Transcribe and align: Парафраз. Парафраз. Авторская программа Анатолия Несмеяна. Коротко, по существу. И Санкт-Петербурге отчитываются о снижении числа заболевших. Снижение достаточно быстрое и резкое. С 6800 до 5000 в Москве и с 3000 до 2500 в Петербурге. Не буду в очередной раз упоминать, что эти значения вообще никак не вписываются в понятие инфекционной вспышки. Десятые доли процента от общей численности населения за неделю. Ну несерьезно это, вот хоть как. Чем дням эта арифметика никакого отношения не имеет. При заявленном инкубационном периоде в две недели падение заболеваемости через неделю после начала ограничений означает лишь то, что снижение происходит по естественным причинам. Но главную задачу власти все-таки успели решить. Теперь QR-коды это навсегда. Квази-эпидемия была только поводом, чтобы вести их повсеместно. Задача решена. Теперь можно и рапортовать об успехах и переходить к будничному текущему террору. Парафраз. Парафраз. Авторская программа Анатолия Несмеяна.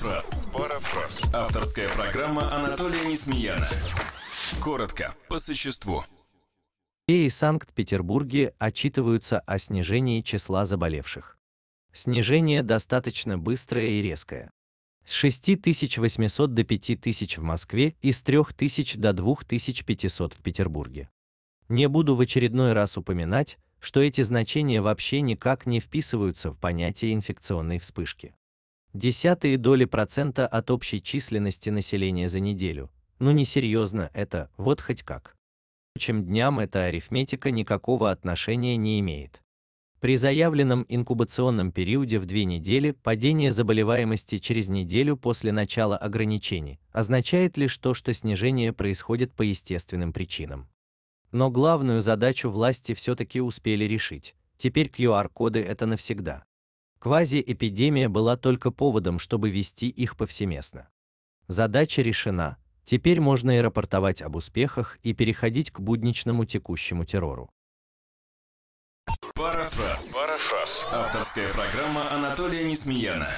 Парафраз. 0.00 0.48
Парафраз. 0.54 1.34
Авторская 1.34 1.88
программа 1.90 2.54
Анатолия 2.54 3.04
Несмеяна. 3.04 3.66
Коротко, 4.62 5.14
по 5.28 5.38
существу. 5.38 6.04
И 7.06 7.28
Санкт-Петербурге 7.28 8.54
отчитываются 8.58 9.40
о 9.40 9.58
снижении 9.58 10.22
числа 10.22 10.64
заболевших. 10.64 11.36
Снижение 11.92 12.62
достаточно 12.62 13.36
быстрое 13.36 13.88
и 13.88 14.02
резкое. 14.02 14.50
С 15.04 15.12
6800 15.12 16.54
до 16.54 16.64
5000 16.64 17.36
в 17.36 17.42
Москве 17.42 17.94
и 18.00 18.12
с 18.12 18.22
3000 18.22 18.96
до 18.96 19.12
2500 19.12 20.32
в 20.32 20.42
Петербурге. 20.42 21.10
Не 21.68 21.88
буду 21.88 22.16
в 22.16 22.20
очередной 22.20 22.72
раз 22.72 22.96
упоминать, 22.96 23.58
что 23.80 24.00
эти 24.00 24.22
значения 24.22 24.80
вообще 24.80 25.20
никак 25.20 25.66
не 25.66 25.78
вписываются 25.78 26.50
в 26.50 26.58
понятие 26.58 27.12
инфекционной 27.12 27.78
вспышки. 27.78 28.34
Десятые 28.92 29.56
доли 29.56 29.84
процента 29.84 30.48
от 30.48 30.70
общей 30.70 31.00
численности 31.00 31.70
населения 31.70 32.28
за 32.28 32.40
неделю. 32.40 32.90
Ну 33.20 33.30
несерьезно 33.30 34.10
это, 34.14 34.50
вот 34.56 34.80
хоть 34.80 35.02
как. 35.02 35.36
Чем 35.96 36.24
дням 36.24 36.58
эта 36.58 36.84
арифметика 36.84 37.52
никакого 37.52 38.10
отношения 38.10 38.76
не 38.76 38.98
имеет. 38.98 39.42
При 40.00 40.16
заявленном 40.16 40.86
инкубационном 40.88 41.70
периоде 41.70 42.18
в 42.18 42.26
две 42.26 42.44
недели 42.44 42.90
падение 42.90 43.52
заболеваемости 43.52 44.38
через 44.38 44.68
неделю 44.68 45.16
после 45.16 45.52
начала 45.52 45.96
ограничений 45.96 46.80
означает 46.90 47.56
лишь 47.58 47.76
то, 47.78 47.94
что 47.94 48.12
снижение 48.12 48.72
происходит 48.72 49.32
по 49.34 49.42
естественным 49.42 50.12
причинам. 50.12 50.68
Но 51.30 51.50
главную 51.50 52.00
задачу 52.00 52.50
власти 52.50 52.94
все-таки 52.94 53.40
успели 53.40 53.84
решить. 53.84 54.34
Теперь 54.56 54.88
QR-коды 54.88 55.60
это 55.60 55.86
навсегда. 55.86 56.44
Квази-эпидемия 57.00 58.10
была 58.10 58.36
только 58.36 58.70
поводом, 58.70 59.18
чтобы 59.18 59.48
вести 59.48 59.88
их 59.88 60.18
повсеместно. 60.18 60.88
Задача 61.48 62.02
решена. 62.02 62.58
Теперь 62.84 63.20
можно 63.20 63.56
и 63.56 63.60
рапортовать 63.60 64.20
об 64.20 64.36
успехах 64.36 64.98
и 65.02 65.14
переходить 65.14 65.70
к 65.70 65.80
будничному 65.80 66.44
текущему 66.44 67.06
террору. 67.06 67.50
Парафраз. 69.34 70.12
Парафраз. 70.14 70.86
Авторская 70.92 71.50
программа 71.54 72.12
Анатолия 72.12 72.68
Несмеяна. 72.68 73.28